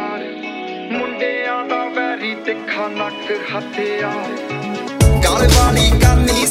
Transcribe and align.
ਵਾਰ। 0.00 0.22
ਮੁੰਡਿਆਂ 0.92 1.64
ਦਾ 1.64 1.84
ਵੈਰੀ 1.88 2.34
ਤਿੱਖਾ 2.34 2.88
ਨੱਕ 2.88 3.30
ਹੱਥਿਆਰ 3.54 4.30
ਗਲ 5.24 5.48
ਵਾਲੀ 5.48 5.90
ਕਾਨੀ 6.00 6.46